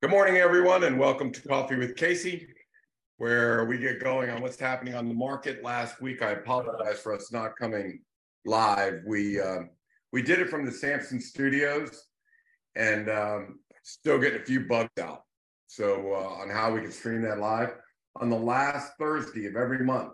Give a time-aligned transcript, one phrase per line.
[0.00, 2.46] Good morning, everyone, and welcome to Coffee with Casey,
[3.16, 5.64] where we get going on what's happening on the market.
[5.64, 8.02] Last week, I apologize for us not coming
[8.46, 9.00] live.
[9.04, 9.62] We uh,
[10.12, 12.00] we did it from the Samson Studios,
[12.76, 15.22] and um, still getting a few bugs out.
[15.66, 17.70] So uh, on how we can stream that live
[18.20, 20.12] on the last Thursday of every month,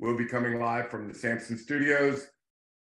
[0.00, 2.26] we'll be coming live from the Samson Studios.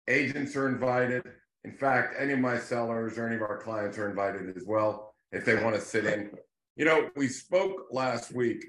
[0.09, 1.23] Agents are invited.
[1.63, 5.04] In fact, any of my sellers or any of our clients are invited as well
[5.35, 6.31] if they want to sit in.
[6.75, 8.65] You know, we spoke last week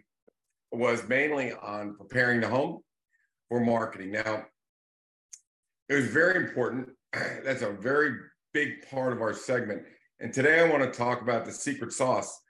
[0.73, 2.81] was mainly on preparing the home
[3.49, 4.13] for marketing.
[4.13, 4.45] Now,
[5.89, 6.91] it was very important.
[7.13, 8.17] That's a very
[8.53, 9.83] big part of our segment.
[10.21, 12.41] And today I want to talk about the secret sauce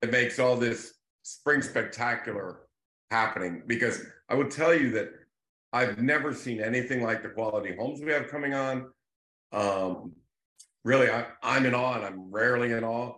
[0.00, 2.62] that makes all this spring spectacular
[3.10, 3.62] happening.
[3.66, 5.10] Because I will tell you that
[5.72, 8.90] I've never seen anything like the quality homes we have coming on.
[9.52, 10.12] Um,
[10.84, 13.14] really, I, I'm in awe and I'm rarely in awe.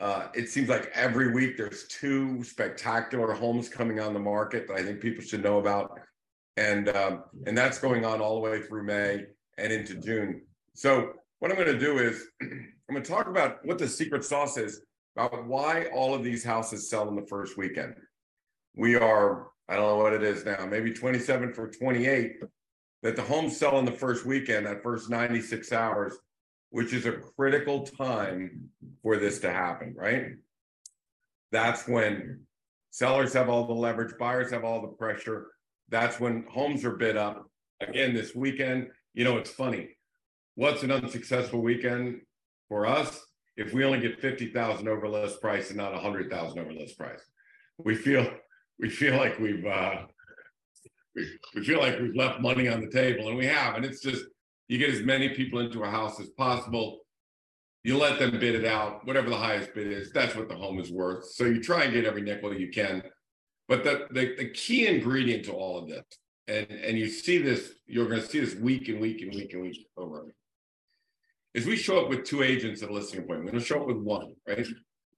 [0.00, 4.76] Uh, it seems like every week there's two spectacular homes coming on the market that
[4.78, 6.00] I think people should know about,
[6.56, 9.26] and um, and that's going on all the way through May
[9.58, 10.40] and into June.
[10.74, 14.24] So what I'm going to do is I'm going to talk about what the secret
[14.24, 14.80] sauce is
[15.16, 17.94] about why all of these houses sell in the first weekend.
[18.74, 22.42] We are I don't know what it is now, maybe 27 for 28
[23.02, 26.14] that the homes sell in the first weekend, that first 96 hours
[26.70, 28.70] which is a critical time
[29.02, 30.26] for this to happen, right?
[31.52, 32.42] That's when
[32.90, 35.48] sellers have all the leverage, buyers have all the pressure.
[35.88, 37.44] That's when homes are bid up.
[37.80, 39.96] Again, this weekend, you know, it's funny.
[40.54, 42.20] What's an unsuccessful weekend
[42.68, 43.20] for us
[43.56, 47.20] if we only get 50,000 over list price and not 100,000 over list price?
[47.78, 48.30] We feel
[48.78, 50.02] we feel like we've uh
[51.14, 54.00] we, we feel like we've left money on the table and we have and it's
[54.00, 54.24] just
[54.70, 57.00] you get as many people into a house as possible.
[57.82, 60.78] You let them bid it out, whatever the highest bid is, that's what the home
[60.78, 61.28] is worth.
[61.32, 63.02] So you try and get every nickel you can.
[63.66, 66.04] But the, the, the key ingredient to all of this,
[66.46, 69.52] and, and you see this, you're going to see this week and week and week
[69.54, 70.32] and week over,
[71.52, 73.46] is we show up with two agents at a listing appointment.
[73.46, 74.64] We're going to show up with one, right?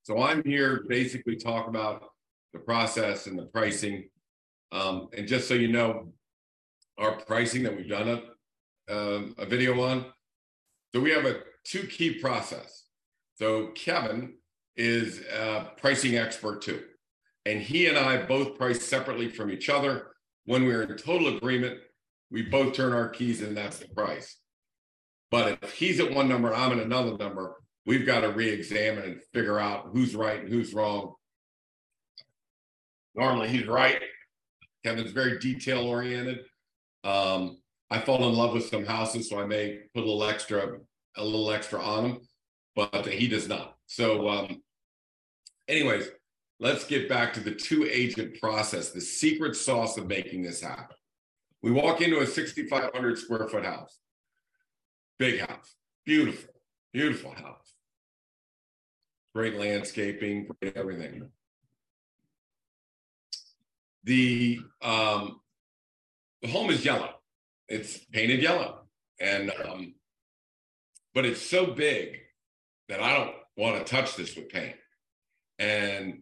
[0.03, 2.05] So I'm here basically talk about
[2.55, 4.09] the process and the pricing.
[4.71, 6.15] Um, and just so you know,
[6.97, 8.25] our pricing that we've done it
[8.91, 10.07] um, a video on.
[10.95, 12.85] So we have a two key process.
[13.35, 14.35] So Kevin
[14.77, 16.83] is a pricing expert too.
[17.47, 20.09] And he and I both price separately from each other.
[20.45, 21.79] When we're in total agreement,
[22.31, 24.37] we both turn our keys and that's the price.
[25.31, 27.57] But if he's at one number, I'm at another number,
[27.87, 31.15] we've got to re-examine and figure out who's right and who's wrong.
[33.15, 34.01] Normally he's right.
[34.85, 36.41] Kevin's very detail oriented.
[37.05, 37.59] Um,
[37.93, 40.79] I fall in love with some houses, so I may put a little extra,
[41.19, 42.21] a little extra on them,
[42.75, 43.77] but he does not.
[43.85, 44.63] So, um,
[45.69, 46.09] anyways,
[46.59, 50.97] let's get back to the two agent process, the secret sauce of making this happen.
[51.63, 53.99] We walk into a 6,500 square foot house,
[55.19, 55.77] big house,
[56.07, 56.55] beautiful,
[56.95, 57.75] beautiful house,
[59.35, 61.29] great landscaping, great everything.
[64.05, 65.41] The um,
[66.41, 67.22] the home is yellow
[67.73, 68.83] it's painted yellow,
[69.19, 69.95] and um,
[71.15, 72.19] but it's so big
[72.89, 74.77] that I don't want to touch this with paint.
[75.59, 76.21] And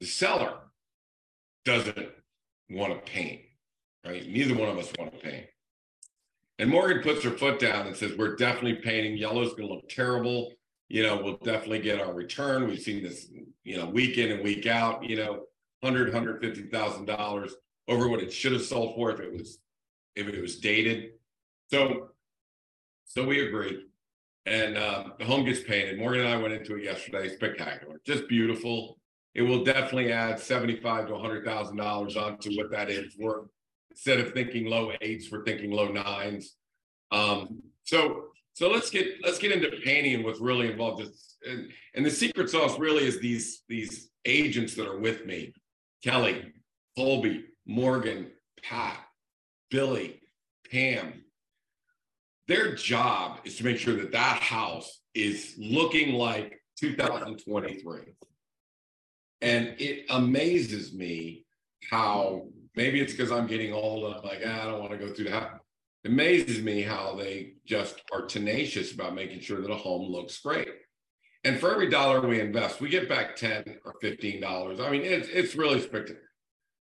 [0.00, 0.54] the seller
[1.64, 2.08] doesn't
[2.70, 3.40] want to paint,
[4.06, 4.26] right?
[4.26, 5.46] Neither one of us want to paint.
[6.58, 9.16] And Morgan puts her foot down and says, We're definitely painting.
[9.16, 10.52] Yellow's going to look terrible.
[10.88, 12.66] You know, we'll definitely get our return.
[12.66, 13.28] We've seen this,
[13.64, 15.44] you know, week in and week out, you know,
[15.82, 17.54] hundred, hundred fifty thousand dollars
[17.88, 19.58] over what it should have sold for if it was
[20.16, 21.10] if it was dated.
[21.70, 22.10] So,
[23.04, 23.78] so we agreed,
[24.46, 25.98] and um, the home gets painted.
[25.98, 27.28] Morgan and I went into it yesterday.
[27.28, 28.98] Spectacular, just beautiful.
[29.34, 33.48] It will definitely add seventy-five to hundred thousand dollars onto what that is worth.
[33.90, 36.56] Instead of thinking low eights, we're thinking low nines.
[37.10, 41.02] Um, so, so let's get let's get into painting and what's really involved.
[41.48, 45.52] And, and the secret sauce really is these these agents that are with me:
[46.04, 46.52] Kelly,
[46.96, 48.30] Colby, Morgan,
[48.62, 48.98] Pat,
[49.70, 50.20] Billy,
[50.70, 51.24] Pam,
[52.48, 58.00] their job is to make sure that that house is looking like 2023.
[59.42, 61.46] And it amazes me
[61.88, 64.12] how maybe it's because I'm getting old.
[64.12, 65.60] I'm like, ah, I don't want to go through that.
[66.04, 70.38] It amazes me how they just are tenacious about making sure that a home looks
[70.40, 70.68] great.
[71.44, 74.80] And for every dollar we invest, we get back 10 or $15.
[74.80, 76.29] I mean, it's, it's really spectacular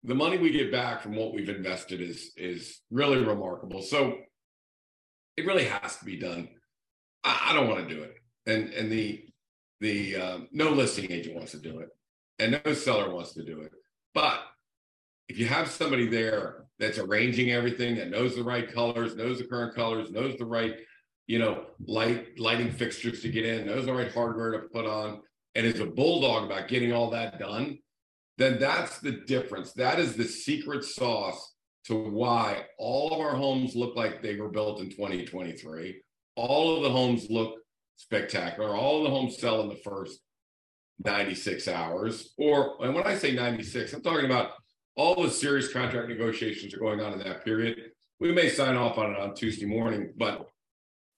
[0.04, 3.82] the money we get back from what we've invested is is really remarkable.
[3.82, 4.18] So
[5.36, 6.48] it really has to be done.
[7.24, 8.14] I, I don't want to do it.
[8.46, 9.24] And and the
[9.80, 11.88] the uh, no listing agent wants to do it,
[12.38, 13.72] and no seller wants to do it.
[14.14, 14.40] But
[15.28, 19.44] if you have somebody there that's arranging everything, that knows the right colors, knows the
[19.44, 20.74] current colors, knows the right,
[21.26, 25.20] you know, light lighting fixtures to get in, knows the right hardware to put on,
[25.54, 27.78] and is a bulldog about getting all that done,
[28.38, 29.72] then that's the difference.
[29.72, 31.54] That is the secret sauce
[31.86, 36.00] to why all of our homes look like they were built in 2023.
[36.36, 37.56] All of the homes look
[37.96, 38.74] spectacular.
[38.74, 40.20] All of the homes sell in the first
[41.04, 42.32] 96 hours.
[42.38, 44.52] Or, and when I say 96, I'm talking about
[44.96, 47.78] all the serious contract negotiations are going on in that period.
[48.20, 50.46] We may sign off on it on Tuesday morning, but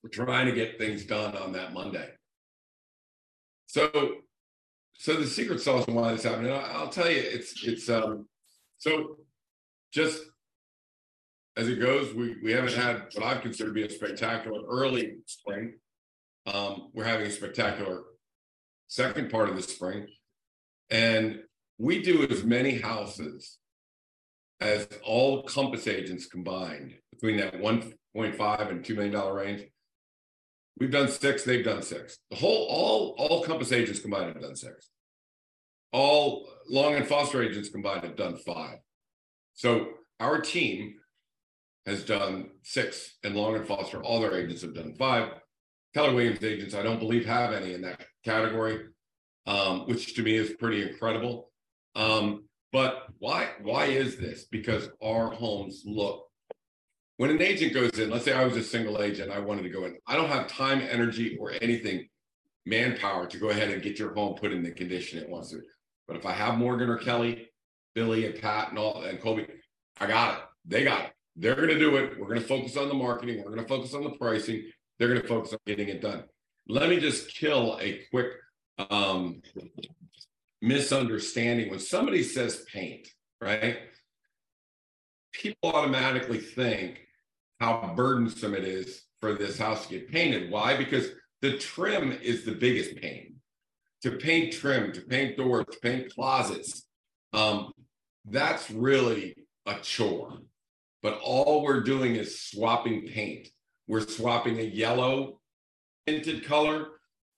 [0.03, 2.09] we're trying to get things done on that Monday.
[3.67, 4.17] So,
[4.95, 8.27] so the secret sauce and why this happened, and I'll tell you, it's it's um
[8.79, 9.19] so
[9.93, 10.23] just
[11.57, 15.17] as it goes, we we haven't had what I've considered to be a spectacular early
[15.27, 15.75] spring.
[16.47, 18.03] Um, we're having a spectacular
[18.89, 20.07] second part of the spring,
[20.91, 21.41] and
[21.79, 23.59] we do as many houses
[24.61, 29.63] as all Compass agents combined between that 1.5 and $2 million range.
[30.79, 32.19] We've done six, they've done six.
[32.31, 34.91] The whole, all, all Compass agents combined have done six.
[35.93, 38.79] All Long and Foster agents combined have done five.
[39.55, 39.89] So
[40.19, 40.95] our team
[41.87, 45.29] has done six, and Long and Foster, all their agents have done five.
[45.95, 48.87] Keller Williams agents, I don't believe have any in that category,
[49.47, 51.53] um, which to me is pretty incredible.
[51.95, 54.47] Um, but why why is this?
[54.51, 56.27] Because our homes look
[57.17, 59.71] when an agent goes in, let's say I was a single agent, I wanted to
[59.71, 59.97] go in.
[60.07, 62.09] I don't have time, energy, or anything,
[62.67, 65.61] manpower to go ahead and get your home put in the condition it wants to.
[66.09, 67.49] But if I have Morgan or Kelly,
[67.95, 69.47] Billy and Pat and all and Colby,
[70.01, 70.45] I got it.
[70.67, 71.13] They got it.
[71.37, 72.19] They're going to do it.
[72.19, 73.39] We're going to focus on the marketing.
[73.39, 74.65] We're going to focus on the pricing.
[74.99, 76.25] They're going to focus on getting it done.
[76.69, 78.29] Let me just kill a quick
[78.91, 79.43] um,
[80.63, 83.09] misunderstanding when somebody says paint,
[83.41, 83.79] right?
[85.35, 87.07] People automatically think
[87.61, 90.51] how burdensome it is for this house to get painted.
[90.51, 90.77] Why?
[90.77, 91.09] Because
[91.43, 93.37] the trim is the biggest pain.
[94.03, 96.87] To paint trim, to paint doors, to paint closets,
[97.33, 97.73] um,
[98.25, 99.35] that's really
[99.67, 100.39] a chore.
[101.03, 103.49] But all we're doing is swapping paint.
[103.89, 105.41] We're swapping a yellow
[106.07, 106.89] tinted color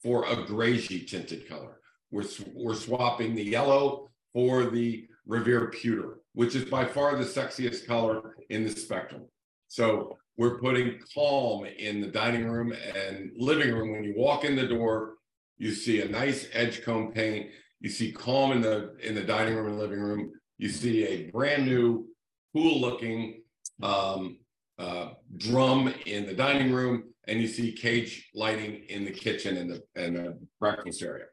[0.02, 1.81] for a grayish tinted color.
[2.10, 7.86] We're, we're swapping the yellow for the Revere Pewter, which is by far the sexiest
[7.86, 9.22] color in the spectrum.
[9.68, 13.92] So we're putting calm in the dining room and living room.
[13.92, 15.14] When you walk in the door,
[15.56, 17.46] you see a nice edgecomb paint.
[17.80, 20.30] You see calm in the in the dining room and living room.
[20.58, 22.06] You see a brand new,
[22.52, 23.40] cool looking
[23.82, 24.36] um,
[24.78, 29.70] uh, drum in the dining room, and you see cage lighting in the kitchen and
[29.70, 31.24] the and the breakfast area.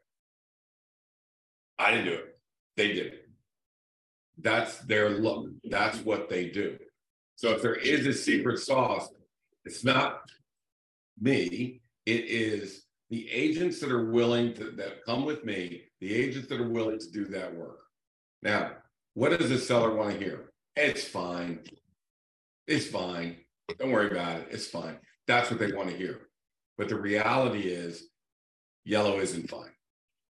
[1.78, 2.38] I didn't do it.
[2.78, 3.23] They did it.
[4.44, 5.48] That's their look.
[5.64, 6.78] That's what they do.
[7.36, 9.08] So if there is a secret sauce,
[9.64, 10.20] it's not
[11.20, 11.80] me.
[12.06, 16.60] It is the agents that are willing to that come with me, the agents that
[16.60, 17.80] are willing to do that work.
[18.42, 18.72] Now,
[19.14, 20.52] what does the seller want to hear?
[20.76, 21.60] It's fine.
[22.66, 23.36] It's fine.
[23.78, 24.48] Don't worry about it.
[24.50, 24.98] It's fine.
[25.26, 26.28] That's what they want to hear.
[26.76, 28.08] But the reality is,
[28.84, 29.70] yellow isn't fine.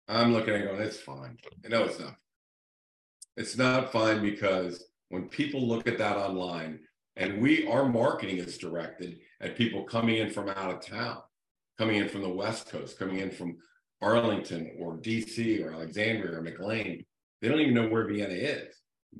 [0.08, 1.38] I'm looking at going, it's fine.
[1.68, 2.16] No, it's not.
[3.36, 6.80] It's not fine because when people look at that online,
[7.16, 11.18] and we our marketing is directed at people coming in from out of town,
[11.78, 13.56] coming in from the West Coast, coming in from
[14.00, 17.04] Arlington or DC or Alexandria or McLean.
[17.40, 18.74] They don't even know where Vienna is,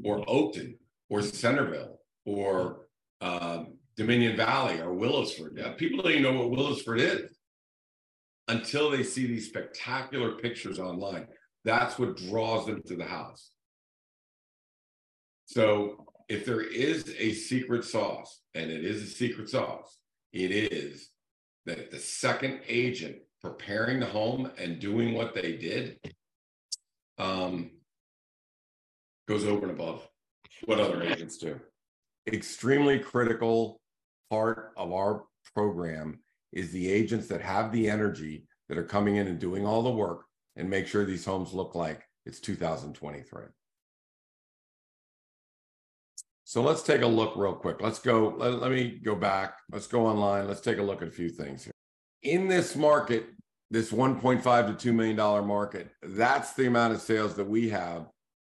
[0.04, 0.76] or Oakton,
[1.10, 2.86] or Centreville, or
[3.20, 5.56] um, Dominion Valley, or Willowsford.
[5.56, 7.36] Yeah, people don't even know what Willowsford is
[8.48, 11.26] until they see these spectacular pictures online.
[11.64, 13.51] That's what draws them to the house.
[15.52, 19.98] So if there is a secret sauce, and it is a secret sauce,
[20.32, 21.10] it is
[21.66, 26.00] that the second agent preparing the home and doing what they did
[27.18, 27.70] um,
[29.28, 30.08] goes over and above
[30.64, 31.60] what other agents do.
[32.26, 33.78] Extremely critical
[34.30, 36.20] part of our program
[36.54, 39.90] is the agents that have the energy that are coming in and doing all the
[39.90, 40.24] work
[40.56, 43.42] and make sure these homes look like it's 2023.
[46.52, 47.80] So let's take a look real quick.
[47.80, 48.34] Let's go.
[48.36, 49.54] Let, let, me go back.
[49.70, 50.46] Let's go online.
[50.46, 51.72] Let's take a look at a few things here.
[52.24, 53.24] In this market,
[53.70, 54.42] this 1.5
[54.78, 55.16] to $2 million
[55.46, 58.04] market, that's the amount of sales that we have.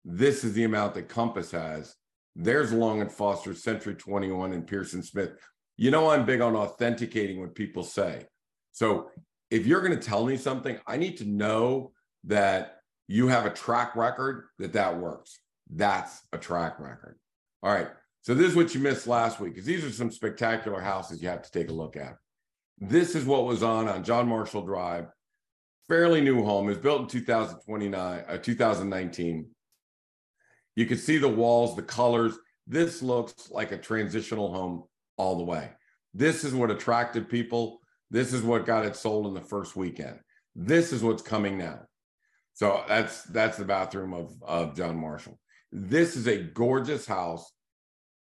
[0.05, 1.95] This is the amount that Compass has.
[2.35, 5.31] There's Long and Foster, Century 21, and Pearson Smith.
[5.79, 8.27] You know, I'm big on authenticating what people say.
[8.73, 9.09] So
[9.51, 11.93] if you're going to tell me something, I need to know
[12.25, 12.77] that
[13.09, 15.39] you have a track record that that works.
[15.71, 17.17] That's a track record.
[17.63, 17.89] All right.
[18.23, 21.29] So this is what you missed last week because these are some spectacular houses you
[21.29, 22.17] have to take a look at.
[22.79, 25.07] This is what was on on John Marshall Drive.
[25.89, 26.67] Fairly new home.
[26.67, 29.47] It was built in 2029, uh, 2019.
[30.75, 32.37] You can see the walls, the colors.
[32.67, 34.85] This looks like a transitional home
[35.17, 35.71] all the way.
[36.13, 37.81] This is what attracted people.
[38.11, 40.19] This is what got it sold in the first weekend.
[40.55, 41.81] This is what's coming now.
[42.55, 45.39] So that's that's the bathroom of of John Marshall.
[45.73, 47.51] This is a gorgeous house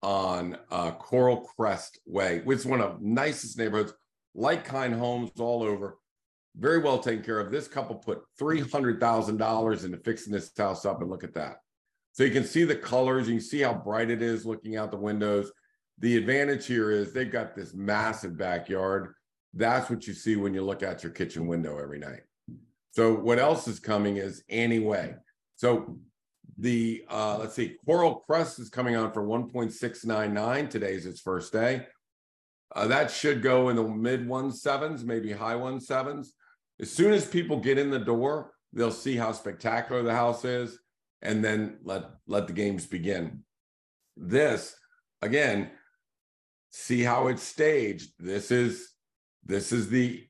[0.02, 3.94] on uh, Coral Crest Way, which is one of nicest neighborhoods,
[4.34, 5.98] like kind homes all over.
[6.58, 7.52] Very well taken care of.
[7.52, 11.36] This couple put three hundred thousand dollars into fixing this house up, and look at
[11.36, 11.58] that.
[12.14, 14.92] So you can see the colors, you can see how bright it is looking out
[14.92, 15.52] the windows.
[16.00, 19.14] The advantage here is they've got this massive backyard.
[19.54, 22.22] That's what you see when you look out your kitchen window every night.
[22.92, 25.16] So what else is coming is Annie Way.
[25.56, 25.98] So
[26.60, 30.70] the uh, let's see, Coral Crest is coming on for 1.699.
[30.70, 31.88] Today is its first day.
[32.76, 36.34] Uh, that should go in the mid one sevens, maybe high one sevens.
[36.80, 40.78] As soon as people get in the door, they'll see how spectacular the house is,
[41.22, 43.44] and then let let the games begin.
[44.18, 44.76] This
[45.22, 45.72] again,
[46.72, 48.12] see how it's staged.
[48.20, 48.92] This is
[49.46, 50.26] this is the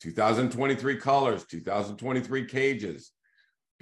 [0.00, 3.12] 2023 colors, 2023 cages.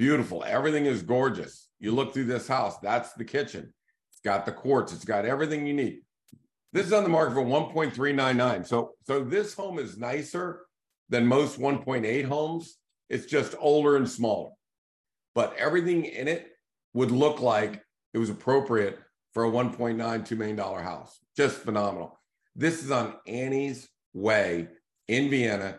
[0.01, 0.43] Beautiful.
[0.47, 1.69] Everything is gorgeous.
[1.79, 3.71] You look through this house, that's the kitchen.
[4.11, 5.99] It's got the quartz, it's got everything you need.
[6.73, 8.67] This is on the market for 1.399.
[8.67, 10.63] So so this home is nicer
[11.11, 12.79] than most 1.8 homes.
[13.11, 14.53] It's just older and smaller.
[15.35, 16.49] But everything in it
[16.95, 18.99] would look like it was appropriate
[19.35, 21.19] for a 1.92 million dollar house.
[21.37, 22.19] Just phenomenal.
[22.57, 24.69] This is on Annie's Way
[25.09, 25.77] in Vienna.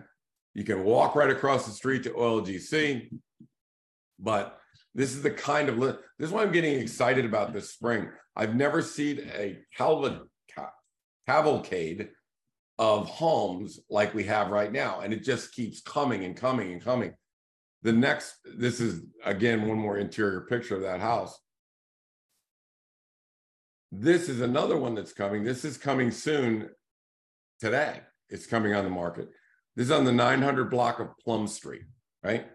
[0.53, 3.09] You can walk right across the street to OLGC,
[4.21, 4.57] but
[4.93, 8.09] this is the kind of this is why I'm getting excited about this spring.
[8.35, 9.59] I've never seen a
[11.25, 12.09] cavalcade
[12.77, 16.81] of homes like we have right now, and it just keeps coming and coming and
[16.81, 17.13] coming.
[17.83, 21.37] The next, this is again one more interior picture of that house.
[23.91, 25.43] This is another one that's coming.
[25.43, 26.69] This is coming soon
[27.59, 28.01] today.
[28.29, 29.29] It's coming on the market.
[29.75, 31.83] This is on the 900 block of Plum Street,
[32.23, 32.47] right?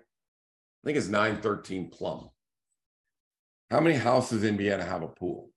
[0.87, 2.31] I think it's 913 Plum.
[3.73, 5.51] How many houses in Vienna have a pool?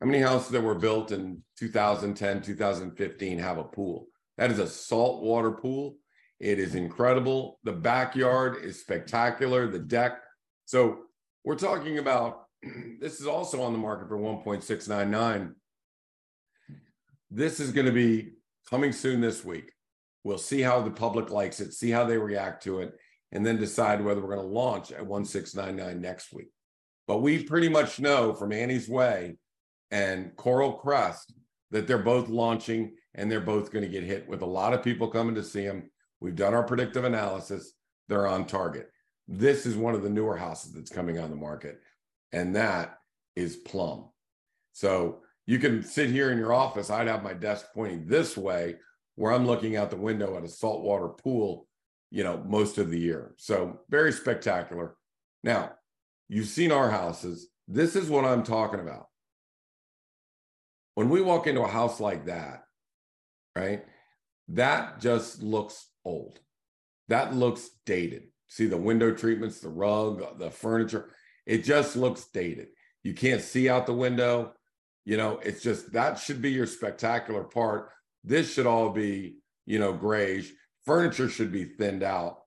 [0.00, 4.06] How many houses that were built in 2010, 2015 have a pool?
[4.36, 5.96] That is a saltwater pool.
[6.38, 7.58] It is incredible.
[7.64, 9.66] The backyard is spectacular.
[9.66, 10.20] The deck.
[10.66, 10.98] So
[11.42, 12.44] we're talking about
[13.00, 15.54] this is also on the market for 1.699.
[17.32, 18.34] This is going to be
[18.70, 19.72] coming soon this week.
[20.22, 22.94] We'll see how the public likes it, see how they react to it,
[23.32, 26.48] and then decide whether we're going to launch at 1699 next week.
[27.06, 29.36] But we pretty much know from Annie's Way
[29.90, 31.32] and Coral Crest
[31.70, 34.82] that they're both launching and they're both going to get hit with a lot of
[34.82, 35.90] people coming to see them.
[36.20, 37.72] We've done our predictive analysis.
[38.08, 38.90] They're on target.
[39.26, 41.80] This is one of the newer houses that's coming on the market,
[42.32, 42.98] and that
[43.36, 44.08] is Plum.
[44.72, 46.90] So you can sit here in your office.
[46.90, 48.76] I'd have my desk pointing this way
[49.16, 51.67] where I'm looking out the window at a saltwater pool,
[52.10, 53.34] you know, most of the year.
[53.36, 54.96] So very spectacular.
[55.42, 55.72] Now,
[56.28, 57.48] you've seen our houses.
[57.66, 59.06] This is what I'm talking about.
[60.94, 62.64] When we walk into a house like that,
[63.54, 63.84] right,
[64.48, 66.40] that just looks old.
[67.08, 68.24] That looks dated.
[68.48, 71.10] See the window treatments, the rug, the furniture.
[71.46, 72.68] It just looks dated.
[73.02, 74.54] You can't see out the window.
[75.04, 77.90] You know, it's just that should be your spectacular part.
[78.24, 79.36] This should all be,
[79.66, 80.52] you know, grayish.
[80.88, 82.38] Furniture should be thinned out.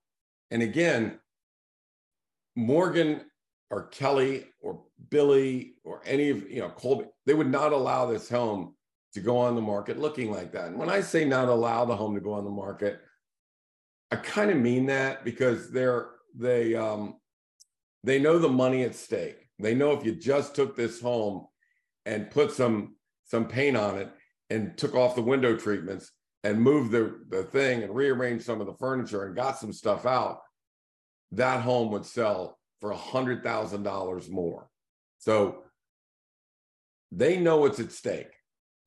[0.50, 1.20] And again,
[2.56, 3.22] Morgan
[3.70, 4.82] or Kelly or
[5.12, 8.74] Billy or any of, you know, Colby, they would not allow this home
[9.14, 10.70] to go on the market looking like that.
[10.70, 13.00] And when I say not allow the home to go on the market,
[14.10, 17.18] I kind of mean that because they're they um
[18.04, 19.38] they know the money at stake.
[19.60, 21.46] They know if you just took this home
[22.08, 24.12] and put some some paint on it
[24.50, 26.12] and took off the window treatments
[26.44, 30.06] and moved the, the thing and rearranged some of the furniture and got some stuff
[30.06, 30.40] out,
[31.32, 34.68] that home would sell for a hundred thousand dollars more.
[35.20, 35.64] So
[37.12, 38.34] they know what's at stake.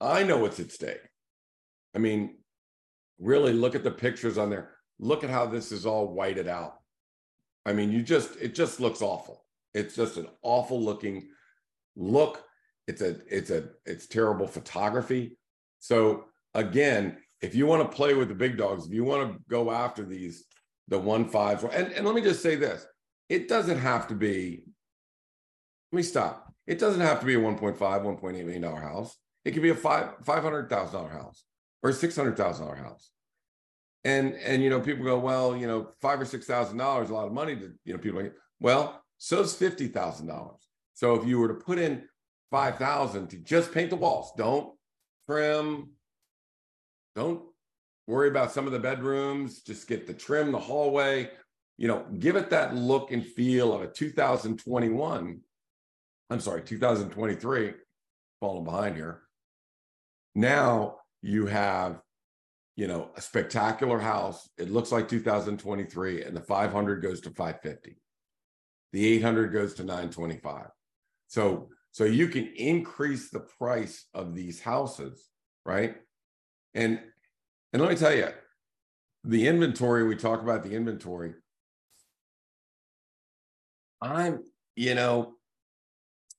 [0.00, 1.08] I know what's at stake.
[1.94, 2.38] I mean,
[3.18, 4.72] really look at the pictures on there.
[4.98, 6.74] Look at how this is all whited out.
[7.64, 9.44] I mean, you just it just looks awful.
[9.72, 11.28] It's just an awful looking
[11.96, 12.42] look.
[12.86, 15.38] It's a it's a it's terrible photography.
[15.80, 19.38] So again, if you want to play with the big dogs, if you want to
[19.48, 20.44] go after these,
[20.88, 22.86] the one fives, and, and let me just say this
[23.28, 24.62] it doesn't have to be,
[25.92, 26.52] let me stop.
[26.66, 29.16] It doesn't have to be a 1.5, 1.8 million dollar house.
[29.44, 31.44] It could be a five five hundred thousand dollar house
[31.82, 33.10] or a six hundred thousand dollar house.
[34.04, 37.10] And and you know, people go, well, you know, five or six thousand dollars, is
[37.10, 38.26] a lot of money to you know, people
[38.60, 40.66] well, so's fifty thousand dollars.
[40.94, 42.04] So if you were to put in
[42.50, 44.74] five thousand to just paint the walls, don't
[45.28, 45.90] trim,
[47.14, 47.42] don't
[48.06, 51.30] worry about some of the bedrooms, just get the trim, the hallway,
[51.76, 55.40] you know, give it that look and feel of a 2021.
[56.30, 57.72] I'm sorry, 2023,
[58.40, 59.22] falling behind here.
[60.34, 62.00] Now you have,
[62.76, 64.48] you know, a spectacular house.
[64.58, 67.96] It looks like 2023, and the 500 goes to 550.
[68.92, 70.66] The 800 goes to 925.
[71.28, 75.28] So, so you can increase the price of these houses,
[75.64, 75.96] right?
[76.74, 77.00] And
[77.72, 78.28] and let me tell you,
[79.24, 81.34] the inventory, we talk about the inventory.
[84.00, 84.44] I'm,
[84.76, 85.34] you know,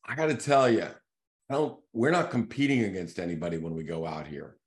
[0.05, 0.83] I got to tell you,
[1.49, 4.57] I don't, we're not competing against anybody when we go out here.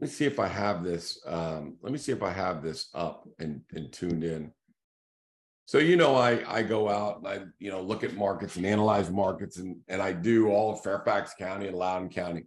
[0.00, 1.20] Let me see if I have this.
[1.26, 4.52] Um, let me see if I have this up and, and tuned in.
[5.66, 8.66] So you know, I I go out and I you know look at markets and
[8.66, 12.44] analyze markets and and I do all of Fairfax County and Loudoun County.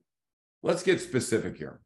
[0.62, 1.80] Let's get specific here.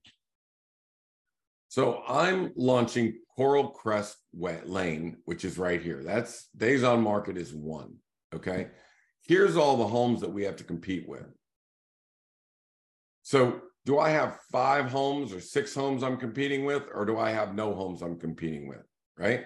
[1.71, 6.03] So I'm launching Coral Crest Lane, which is right here.
[6.03, 7.95] That's days on market is one.
[8.35, 8.67] Okay.
[9.21, 11.33] Here's all the homes that we have to compete with.
[13.23, 17.31] So do I have five homes or six homes I'm competing with, or do I
[17.31, 18.83] have no homes I'm competing with?
[19.17, 19.45] Right.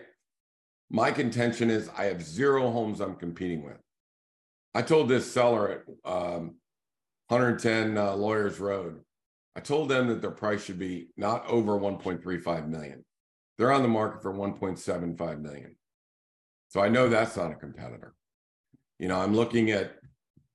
[0.90, 3.78] My contention is I have zero homes I'm competing with.
[4.74, 6.56] I told this seller at um,
[7.28, 9.02] 110 uh, Lawyers Road,
[9.56, 13.06] I told them that their price should be not over 1.35 million.
[13.58, 15.76] They're on the market for 1.75 million.
[16.70, 18.14] So I know that's not a competitor.
[19.00, 19.96] You know, I'm looking at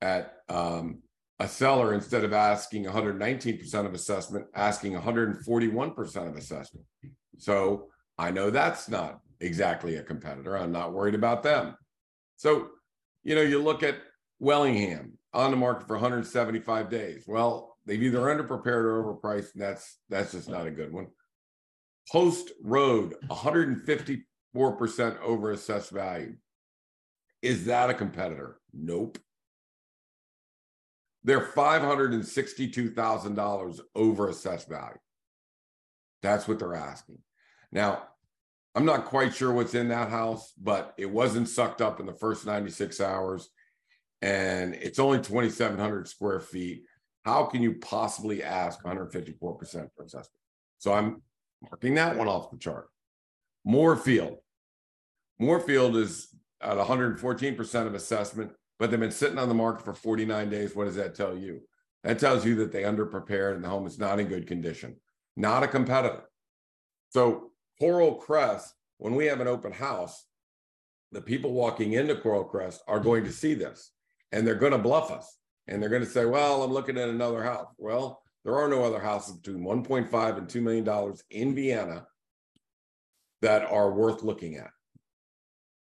[0.03, 1.03] at um,
[1.39, 6.87] a seller instead of asking 119% of assessment, asking 141% of assessment.
[7.39, 10.57] So I know that's not exactly a competitor.
[10.57, 11.77] I'm not worried about them.
[12.37, 12.69] So,
[13.23, 13.97] you know, you look at
[14.39, 17.25] Wellingham on the market for 175 days.
[17.27, 21.09] Well, They've either underprepared or overpriced, and that's that's just not a good one.
[22.11, 26.37] Post Road, 154% over assessed value.
[27.43, 28.59] Is that a competitor?
[28.73, 29.19] Nope.
[31.23, 34.99] They're $562,000 over assessed value.
[36.23, 37.19] That's what they're asking.
[37.73, 38.03] Now,
[38.75, 42.15] I'm not quite sure what's in that house, but it wasn't sucked up in the
[42.15, 43.49] first 96 hours.
[44.23, 46.83] And it's only 2,700 square feet.
[47.25, 50.29] How can you possibly ask 154% for assessment?
[50.79, 51.23] So I'm
[51.63, 52.89] marking that one off the chart.
[53.67, 54.39] Moorefield.
[55.41, 60.49] Moorefield is at 114% of assessment, but they've been sitting on the market for 49
[60.49, 60.75] days.
[60.75, 61.61] What does that tell you?
[62.05, 64.97] That tells you that they underprepared and the home is not in good condition,
[65.37, 66.23] not a competitor.
[67.11, 70.25] So Coral Crest, when we have an open house,
[71.13, 73.91] the people walking into Coral Crest are going to see this
[74.33, 75.40] and they're going to bluff us
[75.71, 77.69] and they're going to say, well, I'm looking at another house.
[77.79, 82.07] Well, there are no other houses between 1.5 and 2 million dollars in Vienna
[83.41, 84.71] that are worth looking at.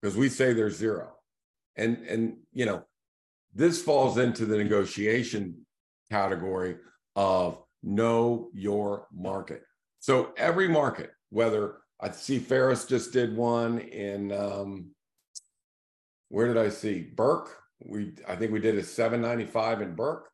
[0.01, 1.13] Because we say there's zero.
[1.75, 2.83] And and you know,
[3.53, 5.65] this falls into the negotiation
[6.11, 6.77] category
[7.15, 9.63] of know your market.
[9.99, 14.91] So every market, whether I see Ferris just did one in um,
[16.29, 17.62] where did I see Burke?
[17.85, 20.29] We I think we did a 795 in Burke,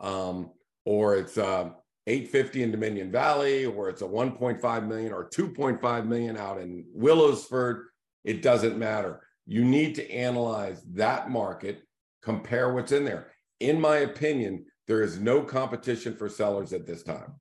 [0.00, 0.50] um,
[0.84, 1.70] or it's uh,
[2.06, 7.84] 850 in Dominion Valley, or it's a 1.5 million or 2.5 million out in Willowsford.
[8.24, 9.20] It doesn't matter.
[9.46, 11.82] You need to analyze that market,
[12.22, 13.28] compare what's in there.
[13.60, 17.34] In my opinion, there is no competition for sellers at this time.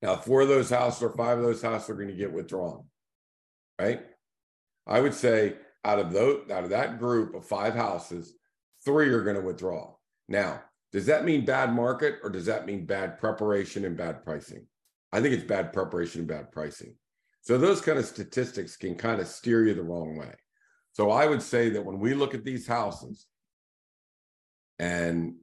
[0.00, 2.84] Now, four of those houses or five of those houses are going to get withdrawn,
[3.80, 4.02] right?
[4.86, 8.34] I would say out of those out of that group of five houses,
[8.84, 9.94] three are going to withdraw.
[10.28, 14.66] Now, does that mean bad market or does that mean bad preparation and bad pricing?
[15.12, 16.94] I think it's bad preparation and bad pricing.
[17.42, 20.32] So those kind of statistics can kind of steer you the wrong way.
[20.92, 23.26] So I would say that when we look at these houses,
[24.78, 25.36] and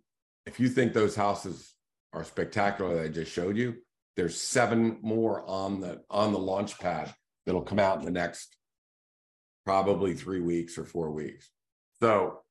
[0.45, 1.73] if you think those houses
[2.13, 3.75] are spectacular that I just showed you,
[4.15, 7.13] there's seven more on the on the launch pad
[7.45, 8.55] that'll come out in the next
[9.65, 11.49] probably three weeks or four weeks.
[12.01, 12.41] So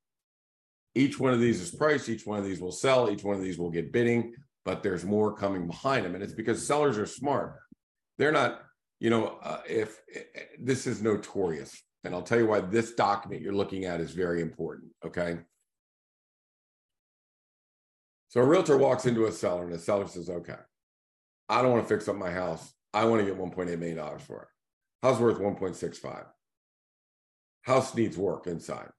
[0.94, 3.42] each one of these is priced, each one of these will sell, each one of
[3.42, 6.14] these will get bidding, but there's more coming behind them.
[6.14, 7.56] And it's because sellers are smart.
[8.18, 8.62] They're not,
[9.00, 13.42] you know, uh, if uh, this is notorious, and I'll tell you why this document
[13.42, 14.90] you're looking at is very important.
[15.04, 15.38] Okay.
[18.28, 20.56] So a realtor walks into a seller and the seller says, okay,
[21.48, 22.72] I don't want to fix up my house.
[22.92, 24.48] I want to get $1.8 million for it.
[25.06, 26.26] House worth 1.65.
[27.62, 28.90] House needs work inside.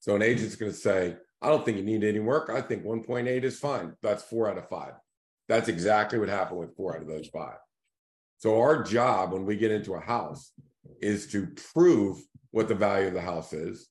[0.00, 2.50] So an agent's going to say, I don't think you need any work.
[2.50, 3.94] I think 1.8 is fine.
[4.02, 4.94] That's four out of five.
[5.48, 7.56] That's exactly what happened with four out of those five.
[8.38, 10.52] So our job when we get into a house
[11.00, 12.18] is to prove
[12.50, 13.88] what the value of the house is,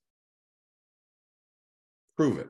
[2.17, 2.49] prove it,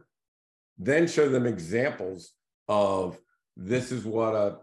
[0.77, 2.33] then show them examples
[2.67, 3.19] of
[3.55, 4.57] this is what a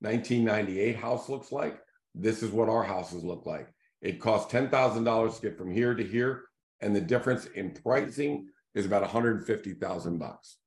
[0.00, 1.80] 1998 house looks like.
[2.14, 3.68] This is what our houses look like.
[4.04, 6.42] It costs $10,000 to get from here to here.
[6.82, 10.58] And the difference in pricing is about 150,000 bucks.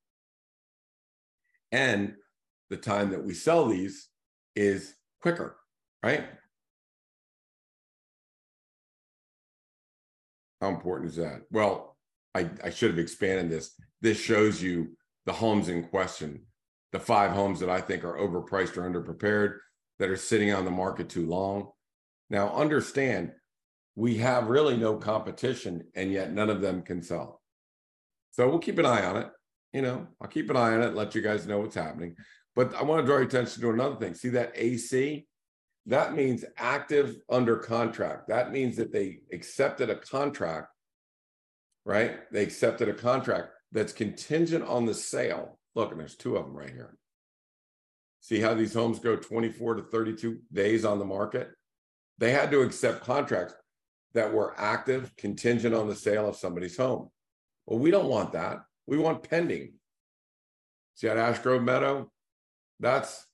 [1.71, 2.15] And
[2.71, 4.09] the time that we sell these
[4.55, 5.55] is quicker,
[6.01, 6.25] right?
[10.59, 11.43] How important is that?
[11.51, 11.95] Well,
[12.33, 13.79] I, I should have expanded this.
[14.01, 14.97] This shows you
[15.27, 16.41] the homes in question,
[16.91, 19.57] the five homes that I think are overpriced or underprepared
[19.99, 21.69] that are sitting on the market too long.
[22.29, 23.31] Now, understand
[23.95, 27.41] we have really no competition, and yet none of them can sell.
[28.31, 29.29] So we'll keep an eye on it.
[29.73, 32.15] You know, I'll keep an eye on it, let you guys know what's happening.
[32.55, 34.13] But I want to draw your attention to another thing.
[34.13, 35.27] See that AC?
[35.87, 38.27] That means active under contract.
[38.27, 40.67] That means that they accepted a contract,
[41.85, 42.19] right?
[42.31, 45.57] They accepted a contract that's contingent on the sale.
[45.75, 46.97] Look, and there's two of them right here.
[48.19, 51.49] See how these homes go 24 to 32 days on the market?
[52.17, 53.53] They had to accept contracts
[54.13, 57.09] that were active, contingent on the sale of somebody's home.
[57.65, 58.59] Well, we don't want that.
[58.87, 59.73] We want pending.
[60.95, 62.11] See at Ash Grove Meadow?
[62.79, 63.25] That's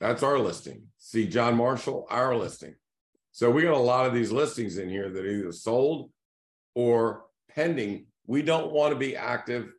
[0.00, 0.84] that's our listing.
[0.98, 2.76] See John Marshall, our listing.
[3.32, 6.10] So we got a lot of these listings in here that are either sold
[6.74, 8.06] or pending.
[8.26, 9.72] We don't want to be active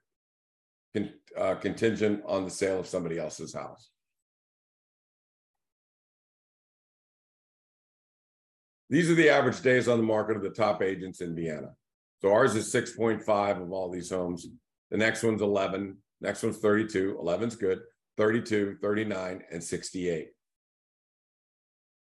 [0.94, 3.90] con, uh, contingent on the sale of somebody else's house.
[8.90, 11.74] These are the average days on the market of the top agents in Vienna.
[12.22, 14.48] So ours is 6.5 of all these homes.
[14.90, 15.98] The next one's 11.
[16.22, 17.20] Next one's 32.
[17.24, 17.82] 11's good.
[18.18, 20.30] 32, 39, and 68.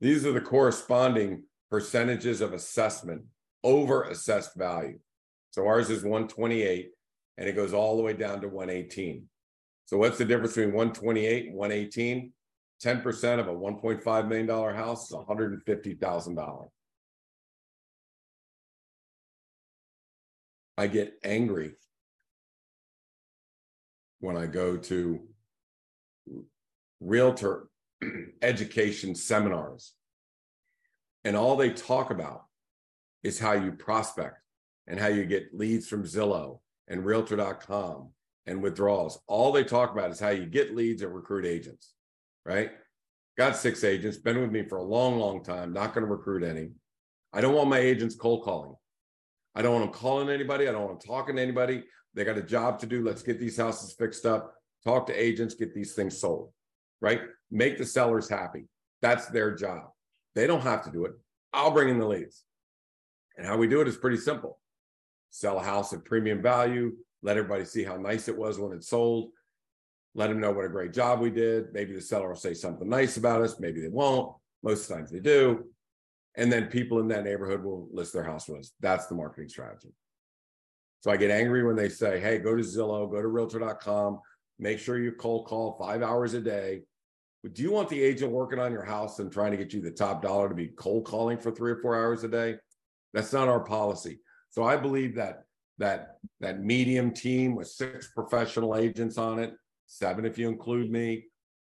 [0.01, 3.23] These are the corresponding percentages of assessment
[3.63, 4.99] over assessed value.
[5.53, 6.91] So ours is 128
[7.39, 9.29] and it goes all the way down to 118.
[9.85, 12.33] So what's the difference between 128 and 118?
[12.85, 16.69] 10% of a $1.5 million house is $150,000.
[20.79, 21.75] I get angry
[24.21, 25.21] when I go to
[27.01, 27.69] realtor
[28.43, 29.93] education seminars
[31.25, 32.45] and all they talk about
[33.23, 34.39] is how you prospect
[34.87, 38.11] and how you get leads from Zillow and realtor.com
[38.47, 39.21] and withdrawals.
[39.29, 41.95] All they talk about is how you get leads and recruit agents,
[42.45, 42.71] right?
[43.39, 46.43] Got six agents, been with me for a long, long time, not going to recruit
[46.43, 46.71] any.
[47.33, 48.75] I don't want my agents cold calling.
[49.55, 50.69] I don't want them calling anybody.
[50.69, 51.85] I don't want them talking to anybody.
[52.15, 53.05] They got a job to do.
[53.05, 56.53] Let's get these houses fixed up, talk to agents, get these things sold,
[57.01, 57.23] right?
[57.51, 58.65] Make the sellers happy.
[59.01, 59.91] That's their job.
[60.35, 61.13] They don't have to do it.
[61.53, 62.45] I'll bring in the leads.
[63.37, 64.59] And how we do it is pretty simple
[65.31, 68.85] sell a house at premium value, let everybody see how nice it was when it
[68.85, 69.31] sold,
[70.15, 71.73] let them know what a great job we did.
[71.73, 74.35] Maybe the seller will say something nice about us, maybe they won't.
[74.63, 75.65] Most times they do.
[76.37, 78.73] And then people in that neighborhood will list their house with us.
[78.81, 79.93] That's the marketing strategy.
[81.01, 84.21] So I get angry when they say, hey, go to Zillow, go to realtor.com,
[84.59, 86.83] make sure you cold call five hours a day.
[87.43, 89.83] But do you want the agent working on your house and trying to get you
[89.83, 92.57] the top dollar to be cold calling for three or four hours a day?
[93.13, 94.21] That's not our policy.
[94.51, 95.43] So I believe that
[95.79, 99.55] that that medium team with six professional agents on it,
[99.93, 101.25] seven if you include me,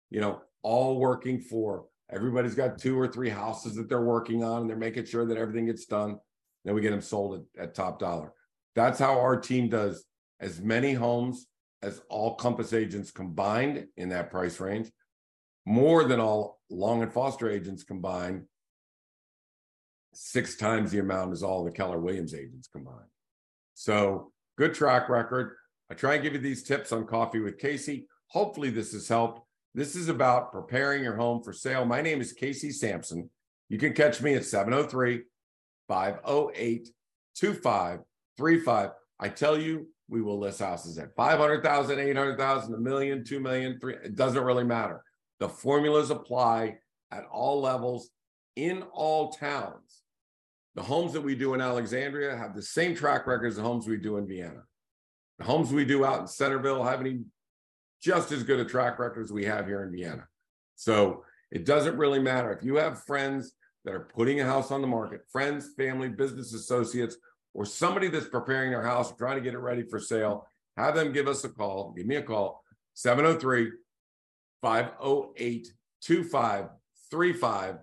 [0.10, 4.62] you know, all working for everybody's got two or three houses that they're working on
[4.62, 6.17] and they're making sure that everything gets done.
[6.63, 8.32] Then we get them sold at, at top dollar.
[8.75, 10.06] That's how our team does
[10.39, 11.47] as many homes
[11.82, 14.89] as all Compass agents combined in that price range,
[15.65, 18.43] more than all Long and Foster agents combined
[20.13, 23.10] six times the amount as all the Keller Williams agents combined.
[23.75, 25.56] So good track record.
[25.89, 28.08] I try and give you these tips on Coffee with Casey.
[28.28, 29.41] Hopefully, this has helped.
[29.74, 31.86] This is about preparing your home for sale.
[31.86, 33.30] My name is Casey Samson.
[33.69, 35.24] You can catch me at 703
[35.88, 36.89] 508
[37.36, 38.89] 2535.
[39.19, 43.95] I tell you, we will list houses at 500,000, 800,000, a million, 2 million, 3
[44.04, 45.04] it doesn't really matter.
[45.39, 46.78] The formulas apply
[47.12, 48.10] at all levels
[48.56, 50.02] in all towns.
[50.76, 53.88] The homes that we do in Alexandria have the same track record as the homes
[53.88, 54.63] we do in Vienna.
[55.41, 57.24] Homes we do out in Centreville have any
[58.02, 60.28] just as good a track record as we have here in Vienna.
[60.76, 62.52] So it doesn't really matter.
[62.54, 66.54] If you have friends that are putting a house on the market, friends, family, business
[66.54, 67.17] associates,
[67.54, 71.13] or somebody that's preparing their house, trying to get it ready for sale, have them
[71.13, 71.93] give us a call.
[71.95, 73.71] Give me a call, 703
[74.62, 75.67] 508
[76.02, 77.78] 2535,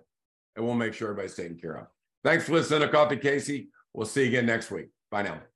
[0.55, 1.87] and we'll make sure everybody's taken care of.
[2.23, 3.69] Thanks for listening to Coffee Casey.
[3.93, 4.89] We'll see you again next week.
[5.11, 5.52] Bye now.